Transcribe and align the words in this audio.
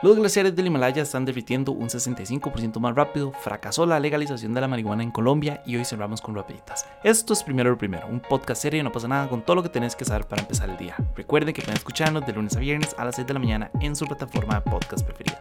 Los 0.00 0.16
glaciares 0.16 0.54
del 0.54 0.68
Himalaya 0.68 1.02
están 1.02 1.24
derritiendo 1.24 1.72
un 1.72 1.88
65% 1.88 2.78
más 2.78 2.94
rápido, 2.94 3.32
fracasó 3.32 3.84
la 3.84 3.98
legalización 3.98 4.54
de 4.54 4.60
la 4.60 4.68
marihuana 4.68 5.02
en 5.02 5.10
Colombia 5.10 5.60
y 5.66 5.74
hoy 5.74 5.84
cerramos 5.84 6.20
con 6.20 6.36
rapiditas. 6.36 6.86
Esto 7.02 7.32
es 7.32 7.42
Primero 7.42 7.70
lo 7.70 7.78
Primero, 7.78 8.06
un 8.06 8.20
podcast 8.20 8.62
serio 8.62 8.78
y 8.78 8.84
no 8.84 8.92
pasa 8.92 9.08
nada 9.08 9.28
con 9.28 9.42
todo 9.42 9.56
lo 9.56 9.62
que 9.64 9.70
tenés 9.70 9.96
que 9.96 10.04
saber 10.04 10.28
para 10.28 10.42
empezar 10.42 10.70
el 10.70 10.76
día. 10.76 10.94
Recuerden 11.16 11.52
que 11.52 11.62
pueden 11.62 11.78
escucharnos 11.78 12.24
de 12.24 12.32
lunes 12.32 12.56
a 12.56 12.60
viernes 12.60 12.94
a 12.96 13.04
las 13.04 13.16
6 13.16 13.26
de 13.26 13.34
la 13.34 13.40
mañana 13.40 13.72
en 13.80 13.96
su 13.96 14.06
plataforma 14.06 14.54
de 14.54 14.70
podcast 14.70 15.04
preferida. 15.04 15.40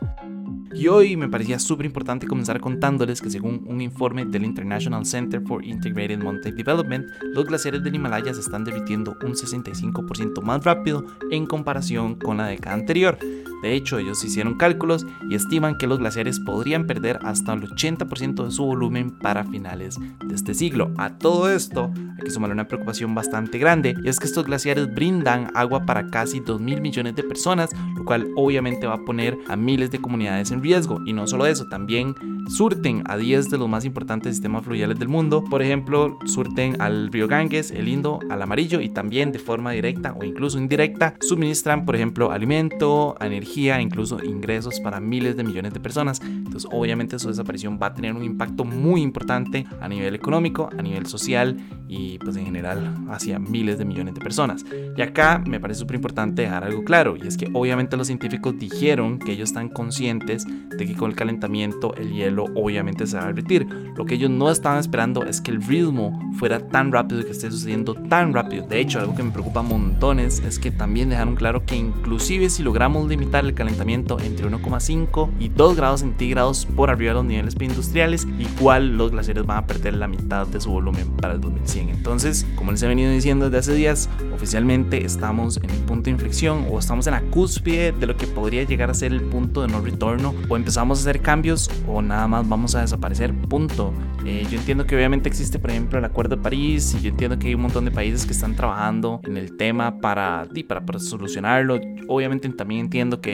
Y 0.74 0.88
hoy 0.88 1.16
me 1.18 1.30
parecía 1.30 1.60
súper 1.60 1.86
importante 1.86 2.26
comenzar 2.26 2.60
contándoles 2.60 3.22
que 3.22 3.30
según 3.30 3.64
un 3.68 3.80
informe 3.82 4.26
del 4.26 4.44
International 4.44 5.06
Center 5.06 5.42
for 5.42 5.64
Integrated 5.64 6.18
Mountain 6.18 6.56
Development, 6.56 7.06
los 7.34 7.46
glaciares 7.46 7.84
del 7.84 7.96
Himalaya 7.96 8.34
se 8.34 8.42
están 8.42 8.64
derritiendo 8.64 9.16
un 9.24 9.34
65% 9.34 10.42
más 10.42 10.64
rápido 10.64 11.06
en 11.30 11.46
comparación 11.46 12.16
con 12.16 12.38
la 12.38 12.48
década 12.48 12.76
anterior. 12.76 13.20
De 13.62 13.74
hecho, 13.74 13.98
ellos 13.98 14.24
hicieron 14.24 14.56
cálculos 14.56 15.06
y 15.30 15.36
estiman 15.36 15.78
que 15.78 15.88
los 15.88 16.00
glaciares 16.00 16.40
podrían 16.40 16.86
perder 16.86 17.20
hasta 17.24 17.54
el 17.54 17.62
80% 17.62 18.46
de 18.46 18.52
su 18.52 18.66
volumen 18.66 19.12
para 19.12 19.44
finales 19.44 19.98
de 20.26 20.36
este 20.36 20.54
siglo. 20.54 20.92
A 20.98 21.18
todo 21.18 21.50
esto 21.50 21.92
hay 22.18 22.24
que 22.24 22.32
sumar 22.32 22.52
una 22.52 22.68
preocupación 22.68 23.16
bastante 23.16 23.58
grande 23.58 23.96
y 24.04 24.10
es 24.10 24.20
que 24.20 24.28
estos 24.28 24.46
glaciares 24.46 24.94
brindan 24.94 25.52
agua 25.56 25.86
para 25.86 26.10
casi 26.10 26.40
2 26.40 26.60
mil 26.62 26.82
millones 26.82 27.16
de 27.16 27.24
personas, 27.24 27.70
lo 27.96 28.06
cual 28.06 28.28
obviamente 28.36 28.88
va 28.88 28.96
a 28.96 29.06
poner 29.06 29.38
a 29.48 29.56
miles 29.56 29.92
de 29.92 30.00
comunidades 30.00 30.52
en 30.52 30.62
riesgo. 30.62 31.00
Y 31.06 31.14
no 31.14 31.28
solo 31.28 31.46
eso, 31.46 31.66
también 31.66 32.16
surten 32.50 33.04
a 33.06 33.18
10 33.18 33.50
de 33.50 33.58
los 33.58 33.70
más 33.70 33.86
importantes 33.86 34.36
sistemas 34.36 34.64
fluviales 34.64 35.00
del 35.00 35.08
mundo. 35.08 35.44
Por 35.44 35.62
ejemplo, 35.62 36.18
surten 36.26 36.80
al 36.82 37.12
río 37.12 37.28
Ganges, 37.28 37.72
el 37.72 37.88
Indo, 37.88 38.20
al 38.30 38.42
amarillo 38.42 38.82
y 38.82 38.90
también 38.90 39.32
de 39.32 39.40
forma 39.40 39.72
directa 39.72 40.14
o 40.14 40.24
incluso 40.24 40.58
indirecta 40.58 41.16
suministran, 41.22 41.86
por 41.86 41.96
ejemplo, 41.96 42.32
alimento, 42.32 43.16
energía, 43.20 43.47
incluso 43.56 44.24
ingresos 44.24 44.80
para 44.80 45.00
miles 45.00 45.36
de 45.36 45.44
millones 45.44 45.74
de 45.74 45.80
personas. 45.80 46.22
Entonces, 46.22 46.70
obviamente 46.72 47.18
su 47.20 47.28
desaparición 47.28 47.80
va 47.82 47.88
a 47.88 47.94
tener 47.94 48.14
un 48.14 48.24
impacto 48.24 48.64
muy 48.64 49.02
importante 49.02 49.66
a 49.82 49.88
nivel 49.88 50.16
económico, 50.16 50.70
a 50.78 50.82
nivel 50.82 51.08
social 51.08 51.58
y 51.88 52.20
pues 52.20 52.36
en 52.36 52.46
general 52.46 52.96
hacia 53.10 53.40
miles 53.40 53.78
de 53.78 53.86
millones 53.86 54.14
de 54.14 54.22
personas. 54.22 54.66
Y 54.96 55.02
acá 55.02 55.42
me 55.46 55.60
parece 55.60 55.80
súper 55.80 55.96
importante 55.96 56.44
dejar 56.44 56.64
algo 56.64 56.84
claro 56.84 57.16
y 57.18 57.28
es 57.28 57.38
que 57.38 57.50
obviamente 57.54 57.98
los 57.98 58.08
científicos 58.08 58.58
dijeron 58.58 59.20
que 59.20 59.32
ellos 59.32 59.50
están 59.50 59.70
conscientes 59.70 60.46
de 60.46 60.86
que 60.86 60.96
con 60.96 61.10
el 61.10 61.16
calentamiento 61.16 61.96
el 61.96 62.14
hielo 62.14 62.46
obviamente 62.56 63.08
se 63.08 63.18
va 63.18 63.24
a 63.24 63.28
derretir. 63.28 63.68
Lo 63.96 64.06
que 64.06 64.16
ellos 64.16 64.30
no 64.30 64.52
estaban 64.52 64.80
esperando 64.80 65.24
es 65.26 65.42
que 65.42 65.52
el 65.52 65.62
ritmo 65.62 66.20
fuera 66.38 66.60
tan 66.68 66.92
rápido 66.92 67.22
y 67.22 67.24
que 67.24 67.32
esté 67.32 67.50
sucediendo 67.50 67.96
tan 67.96 68.34
rápido. 68.34 68.68
De 68.68 68.80
hecho, 68.80 69.00
algo 69.00 69.16
que 69.16 69.24
me 69.24 69.32
preocupa 69.32 69.62
montones 69.62 70.40
es 70.40 70.60
que 70.60 70.72
también 70.72 71.10
dejaron 71.10 71.36
claro 71.36 71.66
que 71.66 71.76
inclusive 71.76 72.50
si 72.50 72.64
logramos 72.64 73.08
limitar 73.08 73.37
el 73.46 73.54
calentamiento 73.54 74.20
entre 74.20 74.48
1,5 74.48 75.30
y 75.40 75.50
2 75.50 75.76
grados 75.76 76.02
centígrados 76.02 76.66
por 76.66 76.90
arriba 76.90 77.12
de 77.12 77.16
los 77.16 77.26
niveles 77.26 77.56
preindustriales, 77.56 78.28
igual 78.40 78.98
los 78.98 79.12
glaciares 79.12 79.46
van 79.46 79.58
a 79.58 79.68
perder 79.68 79.96
la 79.96 80.08
mitad 80.08 80.48
de 80.48 80.60
su 80.60 80.72
volumen 80.72 81.08
para 81.18 81.34
el 81.34 81.42
2100. 81.42 81.90
Entonces, 81.90 82.46
como 82.56 82.72
les 82.72 82.82
he 82.84 82.88
venido 82.88 83.12
diciendo 83.12 83.46
desde 83.46 83.58
hace 83.58 83.74
días, 83.74 84.10
oficialmente 84.34 85.06
estamos 85.06 85.58
en 85.58 85.72
un 85.72 85.86
punto 85.86 86.06
de 86.06 86.12
inflexión 86.12 86.66
o 86.70 86.80
estamos 86.80 87.08
en 87.08 87.14
la 87.14 87.22
cúspide 87.22 87.92
de 87.92 88.06
lo 88.06 88.18
que 88.18 88.28
podría 88.28 88.64
llegar 88.64 88.90
a 88.90 88.94
ser 88.94 89.12
el 89.12 89.22
punto 89.22 89.62
de 89.62 89.68
no 89.68 89.82
retorno 89.82 90.34
o 90.50 90.56
empezamos 90.56 91.00
a 91.00 91.02
hacer 91.02 91.22
cambios 91.22 91.70
o 91.88 92.02
nada 92.02 92.28
más 92.28 92.48
vamos 92.48 92.76
a 92.76 92.82
desaparecer, 92.82 93.34
punto. 93.34 93.94
Eh, 94.26 94.46
yo 94.50 94.58
entiendo 94.58 94.86
que 94.86 94.96
obviamente 94.96 95.30
existe, 95.30 95.60
por 95.60 95.72
ejemplo, 95.72 96.00
el 96.00 96.06
Acuerdo 96.06 96.36
de 96.36 96.42
París 96.42 96.96
y 96.98 97.04
yo 97.04 97.10
entiendo 97.10 97.40
que 97.40 97.48
hay 97.48 97.56
un 97.56 97.62
montón 97.62 97.86
de 97.86 97.92
países 97.92 98.26
que 98.26 98.34
están 98.34 98.56
trabajando 98.56 99.22
en 99.24 99.38
el 99.38 99.56
tema 99.58 100.00
para, 100.00 100.48
para, 100.68 100.86
para 100.86 101.00
solucionarlo. 101.00 101.80
Obviamente 102.08 102.48
también 102.50 102.82
entiendo 102.82 103.22
que 103.22 103.27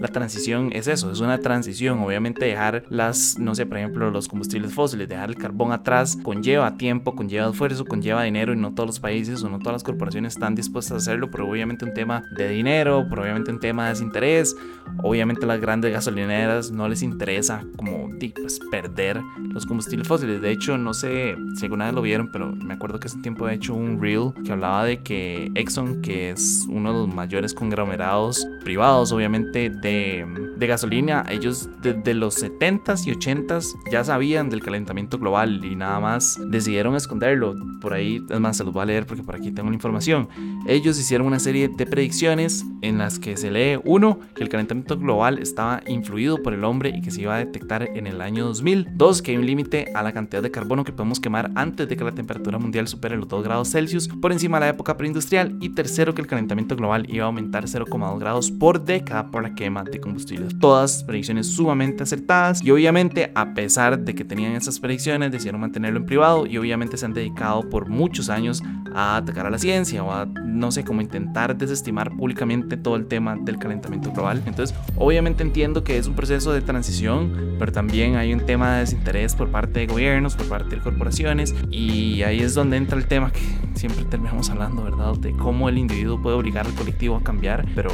la 0.00 0.08
transición 0.08 0.70
es 0.72 0.86
eso, 0.86 1.10
es 1.10 1.20
una 1.20 1.38
transición. 1.38 2.00
Obviamente 2.00 2.44
dejar 2.44 2.84
las, 2.88 3.38
no 3.38 3.54
sé, 3.54 3.66
por 3.66 3.78
ejemplo, 3.78 4.10
los 4.10 4.28
combustibles 4.28 4.72
fósiles, 4.72 5.08
dejar 5.08 5.30
el 5.30 5.36
carbón 5.36 5.72
atrás 5.72 6.16
conlleva 6.22 6.76
tiempo, 6.76 7.14
conlleva 7.14 7.50
esfuerzo, 7.50 7.84
conlleva 7.84 8.22
dinero 8.22 8.52
y 8.52 8.56
no 8.56 8.74
todos 8.74 8.88
los 8.88 9.00
países 9.00 9.42
o 9.42 9.48
no 9.48 9.58
todas 9.58 9.74
las 9.74 9.82
corporaciones 9.82 10.34
están 10.34 10.54
dispuestas 10.54 10.92
a 10.92 10.96
hacerlo, 10.96 11.30
pero 11.30 11.48
obviamente 11.48 11.84
un 11.84 11.94
tema 11.94 12.22
de 12.36 12.48
dinero, 12.48 13.06
pero 13.08 13.22
obviamente 13.22 13.50
un 13.50 13.60
tema 13.60 13.84
de 13.84 13.90
desinterés. 13.90 14.56
Obviamente 15.02 15.46
las 15.46 15.60
grandes 15.60 15.92
gasolineras 15.92 16.70
no 16.70 16.88
les 16.88 17.02
interesa 17.02 17.64
como 17.76 18.10
pues, 18.18 18.58
perder 18.70 19.20
los 19.52 19.66
combustibles 19.66 20.08
fósiles. 20.08 20.40
De 20.40 20.50
hecho, 20.50 20.78
no 20.78 20.94
sé 20.94 21.36
si 21.56 21.64
alguna 21.64 21.86
vez 21.86 21.94
lo 21.94 22.02
vieron, 22.02 22.30
pero 22.32 22.52
me 22.52 22.74
acuerdo 22.74 22.98
que 22.98 23.06
hace 23.06 23.18
tiempo 23.20 23.48
he 23.48 23.54
hecho 23.54 23.74
un 23.74 24.00
reel 24.00 24.32
que 24.44 24.52
hablaba 24.52 24.84
de 24.84 25.02
que 25.02 25.50
Exxon, 25.54 26.02
que 26.02 26.30
es 26.30 26.66
uno 26.68 26.92
de 26.92 26.98
los 27.00 27.14
mayores 27.14 27.54
conglomerados 27.54 28.46
privados, 28.64 29.12
obviamente, 29.12 29.27
de 29.32 30.66
gasolina, 30.66 31.24
ellos 31.28 31.68
desde 31.82 32.14
los 32.14 32.42
70s 32.42 33.06
y 33.06 33.12
80s 33.12 33.74
ya 33.90 34.04
sabían 34.04 34.50
del 34.50 34.62
calentamiento 34.62 35.18
global 35.18 35.64
y 35.64 35.76
nada 35.76 36.00
más 36.00 36.38
decidieron 36.48 36.96
esconderlo. 36.96 37.54
Por 37.80 37.94
ahí, 37.94 38.20
es 38.28 38.40
más, 38.40 38.56
se 38.56 38.64
los 38.64 38.72
voy 38.72 38.82
a 38.82 38.86
leer 38.86 39.06
porque 39.06 39.22
por 39.22 39.36
aquí 39.36 39.50
tengo 39.52 39.68
la 39.68 39.74
información. 39.74 40.28
Ellos 40.66 40.98
hicieron 40.98 41.26
una 41.26 41.38
serie 41.38 41.68
de 41.68 41.86
predicciones 41.86 42.64
en 42.82 42.98
las 42.98 43.18
que 43.18 43.36
se 43.36 43.50
lee, 43.50 43.80
uno, 43.84 44.18
que 44.34 44.42
el 44.42 44.48
calentamiento 44.48 44.98
global 44.98 45.38
estaba 45.38 45.82
influido 45.86 46.42
por 46.42 46.54
el 46.54 46.64
hombre 46.64 46.90
y 46.90 47.02
que 47.02 47.10
se 47.10 47.22
iba 47.22 47.36
a 47.36 47.38
detectar 47.38 47.88
en 47.94 48.06
el 48.06 48.20
año 48.20 48.44
2000. 48.46 48.88
Dos, 48.96 49.22
que 49.22 49.32
hay 49.32 49.36
un 49.36 49.46
límite 49.46 49.92
a 49.94 50.02
la 50.02 50.12
cantidad 50.12 50.42
de 50.42 50.50
carbono 50.50 50.84
que 50.84 50.92
podemos 50.92 51.20
quemar 51.20 51.50
antes 51.54 51.88
de 51.88 51.96
que 51.96 52.04
la 52.04 52.14
temperatura 52.14 52.58
mundial 52.58 52.88
supere 52.88 53.16
los 53.16 53.28
2 53.28 53.44
grados 53.44 53.70
Celsius 53.70 54.08
por 54.08 54.32
encima 54.32 54.58
de 54.58 54.66
la 54.66 54.70
época 54.70 54.96
preindustrial. 54.96 55.56
Y 55.60 55.70
tercero, 55.70 56.14
que 56.14 56.22
el 56.22 56.26
calentamiento 56.26 56.76
global 56.76 57.06
iba 57.08 57.24
a 57.24 57.26
aumentar 57.26 57.64
0,2 57.64 58.18
grados 58.18 58.50
por 58.50 58.84
década 58.84 59.17
por 59.26 59.42
la 59.42 59.54
quema 59.54 59.84
de 59.84 60.00
combustibles. 60.00 60.58
Todas 60.58 61.04
predicciones 61.04 61.46
sumamente 61.48 62.02
acertadas 62.02 62.62
y 62.62 62.70
obviamente 62.70 63.32
a 63.34 63.54
pesar 63.54 63.98
de 63.98 64.14
que 64.14 64.24
tenían 64.24 64.52
esas 64.52 64.80
predicciones 64.80 65.32
decidieron 65.32 65.60
mantenerlo 65.60 65.98
en 65.98 66.06
privado 66.06 66.46
y 66.46 66.56
obviamente 66.58 66.96
se 66.96 67.04
han 67.04 67.14
dedicado 67.14 67.68
por 67.68 67.88
muchos 67.88 68.30
años 68.30 68.62
a 68.94 69.16
atacar 69.16 69.46
a 69.46 69.50
la 69.50 69.58
ciencia 69.58 70.02
o 70.02 70.12
a 70.12 70.26
no 70.26 70.70
sé 70.72 70.84
cómo 70.84 71.00
intentar 71.00 71.56
desestimar 71.56 72.16
públicamente 72.16 72.76
todo 72.76 72.96
el 72.96 73.06
tema 73.06 73.36
del 73.36 73.58
calentamiento 73.58 74.12
global. 74.12 74.42
Entonces 74.46 74.76
obviamente 74.96 75.42
entiendo 75.42 75.84
que 75.84 75.98
es 75.98 76.06
un 76.06 76.14
proceso 76.14 76.52
de 76.52 76.62
transición 76.62 77.56
pero 77.58 77.72
también 77.72 78.16
hay 78.16 78.32
un 78.32 78.40
tema 78.40 78.74
de 78.74 78.80
desinterés 78.80 79.34
por 79.34 79.50
parte 79.50 79.80
de 79.80 79.86
gobiernos, 79.86 80.36
por 80.36 80.48
parte 80.48 80.76
de 80.76 80.82
corporaciones 80.82 81.54
y 81.70 82.22
ahí 82.22 82.40
es 82.40 82.54
donde 82.54 82.76
entra 82.76 82.98
el 82.98 83.06
tema 83.06 83.32
que 83.32 83.40
siempre 83.74 84.04
terminamos 84.04 84.50
hablando, 84.50 84.84
¿verdad? 84.84 85.14
De 85.16 85.32
cómo 85.32 85.68
el 85.68 85.78
individuo 85.78 86.20
puede 86.20 86.36
obligar 86.36 86.66
al 86.66 86.74
colectivo 86.74 87.16
a 87.16 87.22
cambiar, 87.22 87.66
pero 87.74 87.90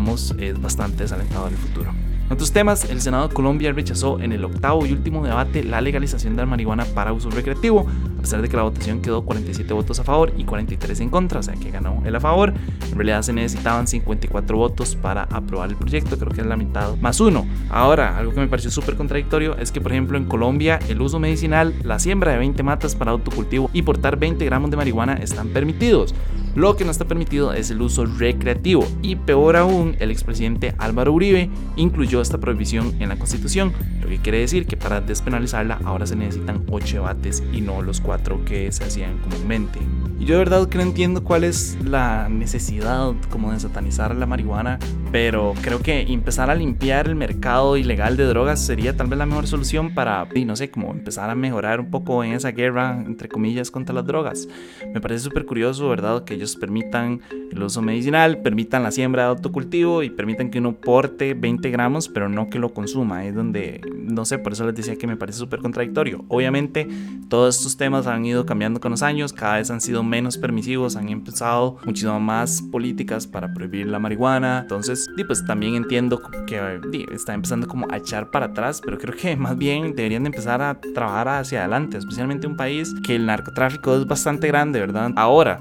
acomodamos 0.00 0.34
es 0.38 0.60
bastante 0.60 1.02
desalentado 1.04 1.46
en 1.48 1.54
el 1.54 1.58
futuro. 1.58 1.90
En 2.26 2.34
otros 2.34 2.52
temas, 2.52 2.88
el 2.88 3.00
Senado 3.00 3.26
de 3.26 3.34
Colombia 3.34 3.72
rechazó 3.72 4.20
en 4.20 4.30
el 4.30 4.44
octavo 4.44 4.86
y 4.86 4.92
último 4.92 5.24
debate 5.24 5.64
la 5.64 5.80
legalización 5.80 6.36
de 6.36 6.42
la 6.42 6.46
marihuana 6.46 6.84
para 6.84 7.12
uso 7.12 7.28
recreativo, 7.28 7.86
a 8.18 8.20
pesar 8.20 8.40
de 8.40 8.48
que 8.48 8.56
la 8.56 8.62
votación 8.62 9.02
quedó 9.02 9.24
47 9.24 9.74
votos 9.74 9.98
a 9.98 10.04
favor 10.04 10.32
y 10.36 10.44
43 10.44 11.00
en 11.00 11.10
contra, 11.10 11.40
o 11.40 11.42
sea 11.42 11.54
que 11.54 11.72
ganó 11.72 12.00
el 12.06 12.14
a 12.14 12.20
favor. 12.20 12.54
En 12.88 12.94
realidad 12.94 13.22
se 13.22 13.32
necesitaban 13.32 13.88
54 13.88 14.56
votos 14.56 14.94
para 14.94 15.24
aprobar 15.24 15.70
el 15.70 15.76
proyecto, 15.76 16.16
creo 16.18 16.30
que 16.30 16.42
es 16.42 16.46
la 16.46 16.56
más 17.00 17.18
uno. 17.18 17.46
Ahora, 17.68 18.16
algo 18.16 18.32
que 18.32 18.40
me 18.40 18.46
pareció 18.46 18.70
súper 18.70 18.96
contradictorio 18.96 19.56
es 19.58 19.72
que, 19.72 19.80
por 19.80 19.90
ejemplo, 19.90 20.16
en 20.16 20.26
Colombia 20.26 20.78
el 20.88 21.00
uso 21.02 21.18
medicinal, 21.18 21.74
la 21.82 21.98
siembra 21.98 22.30
de 22.30 22.38
20 22.38 22.62
matas 22.62 22.94
para 22.94 23.10
autocultivo 23.10 23.70
y 23.72 23.82
portar 23.82 24.16
20 24.16 24.44
gramos 24.44 24.70
de 24.70 24.76
marihuana 24.76 25.14
están 25.14 25.48
permitidos. 25.48 26.14
Lo 26.56 26.76
que 26.76 26.84
no 26.84 26.90
está 26.90 27.04
permitido 27.04 27.52
es 27.52 27.70
el 27.70 27.80
uso 27.80 28.04
recreativo 28.06 28.84
y 29.02 29.14
peor 29.14 29.56
aún, 29.56 29.96
el 30.00 30.10
expresidente 30.10 30.74
Álvaro 30.78 31.12
Uribe 31.12 31.48
incluyó 31.76 32.20
esta 32.20 32.38
prohibición 32.38 32.96
en 33.00 33.08
la 33.08 33.16
Constitución, 33.16 33.72
lo 34.02 34.08
que 34.08 34.18
quiere 34.18 34.40
decir 34.40 34.66
que 34.66 34.76
para 34.76 35.00
despenalizarla 35.00 35.78
ahora 35.84 36.06
se 36.06 36.16
necesitan 36.16 36.64
8 36.68 36.96
debates 36.96 37.42
y 37.52 37.60
no 37.60 37.82
los 37.82 38.00
4 38.00 38.44
que 38.44 38.72
se 38.72 38.82
hacían 38.82 39.18
comúnmente. 39.18 39.78
Y 40.18 40.26
yo 40.26 40.34
de 40.34 40.40
verdad 40.40 40.68
que 40.68 40.76
no 40.76 40.82
entiendo 40.84 41.24
cuál 41.24 41.44
es 41.44 41.78
la 41.82 42.28
necesidad 42.28 43.14
como 43.30 43.52
de 43.52 43.60
satanizar 43.60 44.14
la 44.14 44.26
marihuana, 44.26 44.78
pero 45.12 45.54
creo 45.62 45.80
que 45.80 46.00
empezar 46.00 46.50
a 46.50 46.54
limpiar 46.54 47.08
el 47.08 47.14
mercado 47.14 47.78
ilegal 47.78 48.18
de 48.18 48.24
drogas 48.24 48.60
sería 48.60 48.94
tal 48.96 49.06
vez 49.06 49.18
la 49.18 49.24
mejor 49.24 49.46
solución 49.46 49.94
para, 49.94 50.28
no 50.44 50.56
sé, 50.56 50.70
como 50.70 50.90
empezar 50.90 51.30
a 51.30 51.34
mejorar 51.34 51.80
un 51.80 51.90
poco 51.90 52.22
en 52.22 52.32
esa 52.32 52.50
guerra, 52.50 53.02
entre 53.06 53.28
comillas, 53.28 53.70
contra 53.70 53.94
las 53.94 54.04
drogas. 54.04 54.46
Me 54.92 55.00
parece 55.00 55.24
súper 55.24 55.46
curioso, 55.46 55.88
¿verdad? 55.88 56.24
Que 56.24 56.39
ellos 56.40 56.56
permitan 56.56 57.20
el 57.30 57.62
uso 57.62 57.82
medicinal, 57.82 58.38
permitan 58.38 58.82
la 58.82 58.90
siembra 58.90 59.24
de 59.24 59.28
autocultivo 59.28 60.02
y 60.02 60.10
permitan 60.10 60.50
que 60.50 60.58
uno 60.58 60.72
porte 60.72 61.34
20 61.34 61.70
gramos, 61.70 62.08
pero 62.08 62.28
no 62.28 62.48
que 62.48 62.58
lo 62.58 62.72
consuma. 62.72 63.24
Es 63.24 63.34
donde, 63.34 63.80
no 63.94 64.24
sé, 64.24 64.38
por 64.38 64.52
eso 64.52 64.64
les 64.64 64.74
decía 64.74 64.96
que 64.96 65.06
me 65.06 65.16
parece 65.16 65.38
súper 65.38 65.60
contradictorio. 65.60 66.24
Obviamente, 66.28 66.88
todos 67.28 67.58
estos 67.58 67.76
temas 67.76 68.06
han 68.06 68.24
ido 68.24 68.46
cambiando 68.46 68.80
con 68.80 68.90
los 68.90 69.02
años, 69.02 69.32
cada 69.32 69.56
vez 69.56 69.70
han 69.70 69.80
sido 69.80 70.02
menos 70.02 70.38
permisivos, 70.38 70.96
han 70.96 71.08
empezado 71.08 71.76
muchísimo 71.84 72.18
más 72.18 72.62
políticas 72.62 73.26
para 73.26 73.52
prohibir 73.52 73.86
la 73.86 73.98
marihuana. 73.98 74.60
Entonces, 74.62 75.06
y 75.16 75.24
pues 75.24 75.44
también 75.44 75.74
entiendo 75.74 76.20
que 76.46 76.80
está 77.12 77.34
empezando 77.34 77.66
como 77.66 77.86
a 77.90 77.98
echar 77.98 78.30
para 78.30 78.46
atrás, 78.46 78.80
pero 78.84 78.98
creo 78.98 79.14
que 79.14 79.36
más 79.36 79.56
bien 79.58 79.94
deberían 79.94 80.22
de 80.24 80.28
empezar 80.28 80.62
a 80.62 80.80
trabajar 80.94 81.28
hacia 81.28 81.60
adelante, 81.60 81.98
especialmente 81.98 82.46
un 82.46 82.56
país 82.56 82.94
que 83.04 83.16
el 83.16 83.26
narcotráfico 83.26 83.96
es 83.96 84.06
bastante 84.06 84.46
grande, 84.48 84.80
¿verdad? 84.80 85.12
Ahora, 85.16 85.60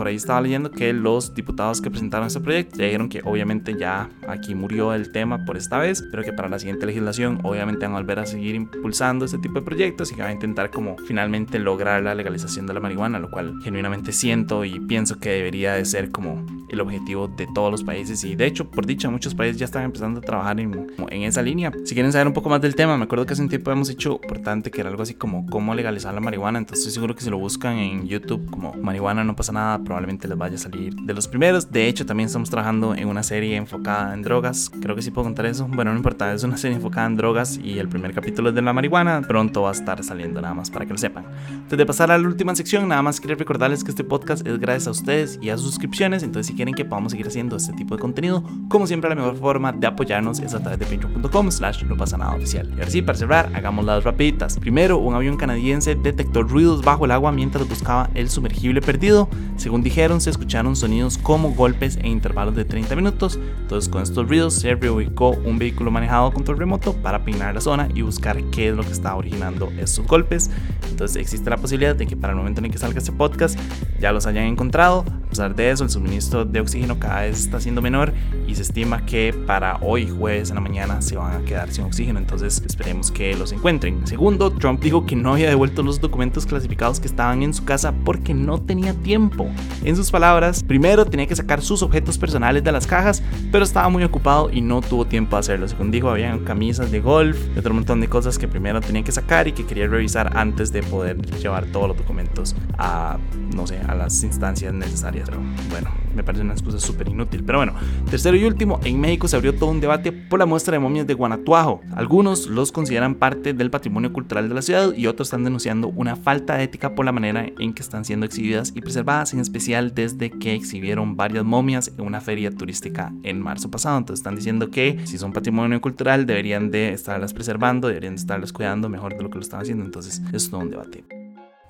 por 0.00 0.08
ahí 0.08 0.16
estaba 0.16 0.40
leyendo 0.40 0.70
que 0.70 0.94
los 0.94 1.34
diputados 1.34 1.82
que 1.82 1.90
presentaron 1.90 2.26
este 2.26 2.40
proyecto 2.40 2.78
ya 2.78 2.86
dijeron 2.86 3.10
que 3.10 3.20
obviamente 3.22 3.76
ya 3.78 4.08
aquí 4.26 4.54
murió 4.54 4.94
el 4.94 5.12
tema 5.12 5.44
por 5.44 5.58
esta 5.58 5.76
vez, 5.76 6.02
pero 6.10 6.22
que 6.22 6.32
para 6.32 6.48
la 6.48 6.58
siguiente 6.58 6.86
legislación 6.86 7.38
obviamente 7.42 7.84
van 7.84 7.94
a 7.94 7.98
volver 7.98 8.18
a 8.18 8.24
seguir 8.24 8.54
impulsando 8.54 9.26
este 9.26 9.36
tipo 9.36 9.56
de 9.56 9.60
proyectos 9.60 10.10
y 10.10 10.14
que 10.14 10.22
van 10.22 10.30
a 10.30 10.32
intentar 10.32 10.70
como 10.70 10.96
finalmente 11.06 11.58
lograr 11.58 12.02
la 12.02 12.14
legalización 12.14 12.66
de 12.66 12.72
la 12.72 12.80
marihuana, 12.80 13.18
lo 13.18 13.30
cual 13.30 13.60
genuinamente 13.62 14.12
siento 14.12 14.64
y 14.64 14.80
pienso 14.80 15.18
que 15.18 15.32
debería 15.32 15.74
de 15.74 15.84
ser 15.84 16.10
como 16.10 16.46
el 16.70 16.80
objetivo 16.80 17.28
de 17.28 17.46
todos 17.54 17.70
los 17.70 17.84
países 17.84 18.24
y 18.24 18.34
de 18.34 18.46
hecho 18.46 18.70
por 18.70 18.86
dicha 18.86 19.10
muchos 19.10 19.34
países 19.34 19.58
ya 19.58 19.64
están 19.64 19.84
empezando 19.84 20.20
a 20.20 20.22
trabajar 20.22 20.60
en, 20.60 20.86
en 21.08 21.22
esa 21.22 21.42
línea. 21.42 21.72
Si 21.84 21.94
quieren 21.94 22.12
saber 22.12 22.26
un 22.26 22.32
poco 22.32 22.48
más 22.48 22.60
del 22.60 22.74
tema, 22.74 22.96
me 22.96 23.04
acuerdo 23.04 23.26
que 23.26 23.32
hace 23.32 23.42
un 23.42 23.48
tiempo 23.48 23.70
hemos 23.70 23.90
hecho 23.90 24.20
importante 24.22 24.70
que 24.70 24.80
era 24.80 24.90
algo 24.90 25.02
así 25.02 25.14
como 25.14 25.46
cómo 25.46 25.74
legalizar 25.74 26.14
la 26.14 26.20
marihuana, 26.20 26.58
entonces 26.58 26.86
estoy 26.86 26.94
seguro 26.94 27.14
que 27.14 27.22
si 27.22 27.30
lo 27.30 27.38
buscan 27.38 27.76
en 27.78 28.06
YouTube 28.06 28.50
como 28.50 28.74
marihuana 28.74 29.24
no 29.24 29.36
pasa 29.36 29.52
nada, 29.52 29.78
probablemente 29.82 30.28
les 30.28 30.36
vaya 30.36 30.54
a 30.56 30.58
salir 30.58 30.94
de 30.94 31.14
los 31.14 31.28
primeros. 31.28 31.70
De 31.70 31.88
hecho, 31.88 32.06
también 32.06 32.26
estamos 32.26 32.50
trabajando 32.50 32.94
en 32.94 33.08
una 33.08 33.22
serie 33.22 33.56
enfocada 33.56 34.14
en 34.14 34.22
drogas, 34.22 34.70
creo 34.80 34.94
que 34.94 35.02
sí 35.02 35.10
puedo 35.10 35.24
contar 35.24 35.46
eso. 35.46 35.66
Bueno, 35.68 35.92
no 35.92 35.96
importa, 35.96 36.32
es 36.32 36.42
una 36.44 36.56
serie 36.56 36.76
enfocada 36.76 37.06
en 37.06 37.16
drogas 37.16 37.58
y 37.62 37.78
el 37.78 37.88
primer 37.88 38.12
capítulo 38.12 38.50
es 38.50 38.54
de 38.54 38.62
la 38.62 38.72
marihuana, 38.72 39.22
pronto 39.22 39.62
va 39.62 39.70
a 39.70 39.72
estar 39.72 40.02
saliendo 40.04 40.40
nada 40.40 40.54
más 40.54 40.70
para 40.70 40.86
que 40.86 40.92
lo 40.92 40.98
sepan. 40.98 41.24
Antes 41.48 41.78
de 41.78 41.86
pasar 41.86 42.10
a 42.10 42.18
la 42.18 42.26
última 42.26 42.54
sección, 42.54 42.88
nada 42.88 43.02
más 43.02 43.20
quiero 43.20 43.36
recordarles 43.36 43.84
que 43.84 43.90
este 43.90 44.04
podcast 44.04 44.46
es 44.46 44.58
gracias 44.58 44.88
a 44.88 44.90
ustedes 44.90 45.38
y 45.42 45.50
a 45.50 45.56
sus 45.56 45.66
suscripciones, 45.66 46.22
entonces 46.22 46.48
si 46.48 46.54
quieren 46.60 46.74
que 46.74 46.84
podamos 46.84 47.12
seguir 47.12 47.26
haciendo 47.26 47.56
este 47.56 47.72
tipo 47.72 47.96
de 47.96 48.02
contenido, 48.02 48.44
como 48.68 48.86
siempre 48.86 49.08
la 49.08 49.16
mejor 49.16 49.34
forma 49.34 49.72
de 49.72 49.86
apoyarnos 49.86 50.40
es 50.40 50.52
a 50.52 50.60
través 50.60 50.78
de 50.78 50.84
patreon.com 50.84 51.50
slash 51.50 51.84
no 51.84 51.96
pasa 51.96 52.18
nada 52.18 52.34
oficial. 52.34 52.68
Y 52.68 52.80
ahora 52.80 52.90
sí, 52.90 53.00
para 53.00 53.16
cerrar, 53.16 53.50
hagamos 53.54 53.82
las 53.86 54.04
rapiditas. 54.04 54.58
Primero, 54.58 54.98
un 54.98 55.14
avión 55.14 55.38
canadiense 55.38 55.94
detectó 55.94 56.42
ruidos 56.42 56.84
bajo 56.84 57.06
el 57.06 57.12
agua 57.12 57.32
mientras 57.32 57.66
buscaba 57.66 58.10
el 58.12 58.28
sumergible 58.28 58.82
perdido. 58.82 59.30
Según 59.56 59.82
dijeron, 59.82 60.20
se 60.20 60.28
escucharon 60.28 60.76
sonidos 60.76 61.16
como 61.16 61.52
golpes 61.54 61.96
en 61.96 62.08
intervalos 62.08 62.54
de 62.54 62.66
30 62.66 62.94
minutos. 62.94 63.40
Entonces, 63.62 63.88
con 63.88 64.02
estos 64.02 64.28
ruidos 64.28 64.52
se 64.52 64.74
reubicó 64.74 65.30
un 65.30 65.58
vehículo 65.58 65.90
manejado 65.90 66.30
control 66.30 66.58
remoto 66.58 66.92
para 66.92 67.24
peinar 67.24 67.54
la 67.54 67.62
zona 67.62 67.88
y 67.94 68.02
buscar 68.02 68.36
qué 68.50 68.68
es 68.68 68.76
lo 68.76 68.82
que 68.82 68.92
está 68.92 69.16
originando 69.16 69.72
estos 69.78 70.06
golpes. 70.06 70.50
Entonces, 70.90 71.16
existe 71.16 71.48
la 71.48 71.56
posibilidad 71.56 71.96
de 71.96 72.06
que 72.06 72.16
para 72.18 72.34
el 72.34 72.38
momento 72.38 72.60
en 72.60 72.66
el 72.66 72.70
que 72.70 72.76
salga 72.76 72.98
este 72.98 73.12
podcast 73.12 73.58
ya 73.98 74.12
los 74.12 74.26
hayan 74.26 74.44
encontrado. 74.44 75.06
Pesar 75.30 75.54
de 75.54 75.70
eso, 75.70 75.84
el 75.84 75.90
suministro 75.90 76.44
de 76.44 76.60
oxígeno 76.60 76.98
cada 76.98 77.22
vez 77.22 77.40
está 77.40 77.60
siendo 77.60 77.80
menor 77.80 78.12
y 78.46 78.54
se 78.54 78.62
estima 78.62 79.06
que 79.06 79.32
para 79.46 79.76
hoy, 79.80 80.08
jueves 80.08 80.50
en 80.50 80.56
la 80.56 80.60
mañana, 80.60 81.00
se 81.00 81.16
van 81.16 81.40
a 81.40 81.44
quedar 81.44 81.70
sin 81.72 81.84
oxígeno. 81.84 82.18
Entonces, 82.18 82.62
esperemos 82.66 83.10
que 83.10 83.34
los 83.34 83.52
encuentren. 83.52 84.06
Segundo, 84.06 84.50
Trump 84.50 84.82
dijo 84.82 85.06
que 85.06 85.16
no 85.16 85.34
había 85.34 85.48
devuelto 85.48 85.82
los 85.82 86.00
documentos 86.00 86.46
clasificados 86.46 87.00
que 87.00 87.06
estaban 87.06 87.42
en 87.42 87.54
su 87.54 87.64
casa 87.64 87.94
porque 88.04 88.34
no 88.34 88.60
tenía 88.60 88.92
tiempo. 88.92 89.48
En 89.84 89.96
sus 89.96 90.10
palabras, 90.10 90.62
primero 90.62 91.06
tenía 91.06 91.26
que 91.26 91.36
sacar 91.36 91.62
sus 91.62 91.82
objetos 91.82 92.18
personales 92.18 92.64
de 92.64 92.72
las 92.72 92.86
cajas, 92.86 93.22
pero 93.52 93.64
estaba 93.64 93.88
muy 93.88 94.02
ocupado 94.02 94.50
y 94.50 94.60
no 94.60 94.80
tuvo 94.80 95.04
tiempo 95.06 95.36
de 95.36 95.40
hacerlo. 95.40 95.68
Según 95.68 95.90
dijo, 95.90 96.10
habían 96.10 96.40
camisas 96.40 96.90
de 96.90 97.00
golf 97.00 97.38
y 97.54 97.58
otro 97.58 97.72
montón 97.72 98.00
de 98.00 98.08
cosas 98.08 98.38
que 98.38 98.48
primero 98.48 98.80
tenía 98.80 99.02
que 99.02 99.12
sacar 99.12 99.46
y 99.46 99.52
que 99.52 99.64
quería 99.64 99.86
revisar 99.86 100.36
antes 100.36 100.72
de 100.72 100.82
poder 100.82 101.24
llevar 101.38 101.66
todos 101.66 101.88
los 101.88 101.96
documentos 101.96 102.56
a, 102.78 103.18
no 103.54 103.66
sé, 103.66 103.78
a 103.86 103.94
las 103.94 104.22
instancias 104.24 104.74
necesarias. 104.74 105.19
Pero 105.24 105.40
bueno, 105.70 105.90
me 106.14 106.22
parece 106.22 106.42
una 106.42 106.52
excusa 106.52 106.78
súper 106.78 107.08
inútil. 107.08 107.42
Pero 107.44 107.58
bueno, 107.58 107.74
tercero 108.10 108.36
y 108.36 108.44
último, 108.44 108.80
en 108.84 109.00
México 109.00 109.28
se 109.28 109.36
abrió 109.36 109.54
todo 109.54 109.70
un 109.70 109.80
debate 109.80 110.12
por 110.12 110.38
la 110.38 110.46
muestra 110.46 110.72
de 110.72 110.78
momias 110.78 111.06
de 111.06 111.14
Guanajuato. 111.14 111.80
Algunos 111.94 112.46
los 112.46 112.72
consideran 112.72 113.14
parte 113.14 113.52
del 113.52 113.70
patrimonio 113.70 114.12
cultural 114.12 114.48
de 114.48 114.54
la 114.54 114.62
ciudad 114.62 114.94
y 114.94 115.06
otros 115.06 115.28
están 115.28 115.44
denunciando 115.44 115.88
una 115.88 116.16
falta 116.16 116.56
de 116.56 116.64
ética 116.64 116.94
por 116.94 117.04
la 117.04 117.12
manera 117.12 117.46
en 117.58 117.72
que 117.72 117.82
están 117.82 118.04
siendo 118.04 118.26
exhibidas 118.26 118.72
y 118.74 118.80
preservadas, 118.80 119.32
en 119.32 119.40
especial 119.40 119.94
desde 119.94 120.30
que 120.30 120.54
exhibieron 120.54 121.16
varias 121.16 121.44
momias 121.44 121.92
en 121.96 122.04
una 122.04 122.20
feria 122.20 122.50
turística 122.50 123.12
en 123.22 123.40
marzo 123.40 123.70
pasado. 123.70 123.98
Entonces 123.98 124.20
están 124.20 124.36
diciendo 124.36 124.70
que 124.70 124.98
si 125.04 125.18
son 125.18 125.32
patrimonio 125.32 125.80
cultural 125.80 126.26
deberían 126.26 126.70
de 126.70 126.92
estarlas 126.92 127.32
preservando, 127.32 127.88
deberían 127.88 128.14
de 128.14 128.20
estarlas 128.20 128.52
cuidando 128.52 128.88
mejor 128.88 129.16
de 129.16 129.22
lo 129.22 129.30
que 129.30 129.36
lo 129.36 129.42
están 129.42 129.60
haciendo. 129.60 129.84
Entonces 129.84 130.22
es 130.32 130.50
todo 130.50 130.60
un 130.60 130.70
debate. 130.70 131.19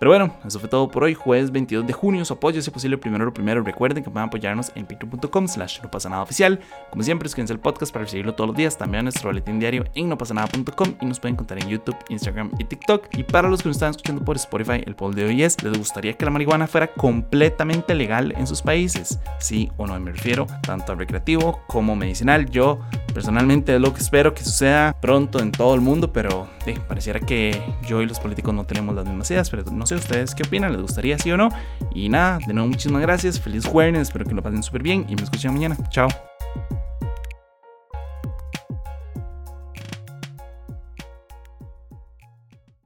Pero 0.00 0.12
bueno, 0.12 0.34
eso 0.46 0.58
fue 0.58 0.70
todo 0.70 0.88
por 0.88 1.04
hoy, 1.04 1.12
jueves 1.12 1.50
22 1.50 1.86
de 1.86 1.92
junio. 1.92 2.24
Su 2.24 2.32
apoyo, 2.32 2.62
si 2.62 2.70
posible, 2.70 2.96
primero 2.96 3.26
lo 3.26 3.34
primero. 3.34 3.62
Recuerden 3.62 4.02
que 4.02 4.08
pueden 4.08 4.28
apoyarnos 4.28 4.72
en 4.74 4.86
patreon.com 4.86 5.46
slash 5.46 5.82
no 5.82 5.90
pasa 5.90 6.08
nada 6.08 6.22
oficial. 6.22 6.58
Como 6.88 7.02
siempre, 7.02 7.28
suscríbanse 7.28 7.52
al 7.52 7.60
podcast 7.60 7.92
para 7.92 8.06
recibirlo 8.06 8.34
todos 8.34 8.48
los 8.48 8.56
días. 8.56 8.78
También 8.78 9.00
a 9.00 9.02
nuestro 9.02 9.28
boletín 9.28 9.60
diario 9.60 9.84
en 9.94 10.08
nopasanada.com 10.08 10.94
y 11.02 11.04
nos 11.04 11.20
pueden 11.20 11.34
encontrar 11.34 11.62
en 11.62 11.68
YouTube, 11.68 11.96
Instagram 12.08 12.50
y 12.58 12.64
TikTok. 12.64 13.08
Y 13.12 13.24
para 13.24 13.50
los 13.50 13.62
que 13.62 13.68
nos 13.68 13.76
están 13.76 13.90
escuchando 13.90 14.24
por 14.24 14.36
Spotify, 14.36 14.82
el 14.86 14.94
poll 14.94 15.14
de 15.14 15.26
hoy 15.26 15.42
es, 15.42 15.62
¿les 15.62 15.76
gustaría 15.76 16.14
que 16.14 16.24
la 16.24 16.30
marihuana 16.30 16.66
fuera 16.66 16.86
completamente 16.86 17.94
legal 17.94 18.32
en 18.38 18.46
sus 18.46 18.62
países? 18.62 19.20
Sí 19.38 19.70
o 19.76 19.86
no, 19.86 20.00
me 20.00 20.12
refiero 20.12 20.46
tanto 20.62 20.92
a 20.92 20.94
recreativo 20.94 21.60
como 21.66 21.94
medicinal. 21.94 22.48
Yo 22.48 22.80
personalmente 23.12 23.74
es 23.74 23.80
lo 23.82 23.92
que 23.92 24.00
espero 24.00 24.32
que 24.32 24.44
suceda 24.44 24.96
pronto 24.98 25.40
en 25.40 25.52
todo 25.52 25.74
el 25.74 25.82
mundo, 25.82 26.10
pero 26.10 26.48
eh, 26.64 26.78
pareciera 26.88 27.20
que 27.20 27.62
yo 27.86 28.00
y 28.00 28.06
los 28.06 28.18
políticos 28.18 28.54
no 28.54 28.64
tenemos 28.64 28.94
las 28.94 29.04
mismas 29.04 29.30
ideas, 29.30 29.50
pero 29.50 29.70
no 29.70 29.89
sé 29.90 29.96
ustedes 29.96 30.34
qué 30.34 30.42
opinan, 30.42 30.72
les 30.72 30.82
gustaría 30.82 31.18
sí 31.18 31.30
o 31.32 31.36
no. 31.36 31.48
Y 31.94 32.08
nada, 32.08 32.38
de 32.46 32.54
nuevo 32.54 32.68
muchísimas 32.68 33.02
gracias, 33.02 33.40
feliz 33.40 33.66
jueves, 33.66 34.00
espero 34.00 34.24
que 34.24 34.34
lo 34.34 34.42
pasen 34.42 34.62
súper 34.62 34.82
bien 34.82 35.06
y 35.08 35.16
me 35.16 35.22
escuchen 35.22 35.52
mañana. 35.52 35.76
Chao. 35.90 36.08